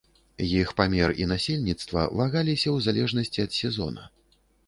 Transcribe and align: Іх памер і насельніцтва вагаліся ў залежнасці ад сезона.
Іх 0.45 0.69
памер 0.79 1.13
і 1.23 1.27
насельніцтва 1.31 2.07
вагаліся 2.21 2.67
ў 2.71 2.77
залежнасці 2.87 3.39
ад 3.47 3.51
сезона. 3.61 4.09